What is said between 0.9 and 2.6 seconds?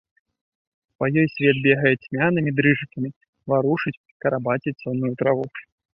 Па ёй свет бегае цьмянымі